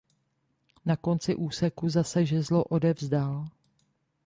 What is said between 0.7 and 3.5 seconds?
Na konci úseku zase žezlo odevzdal.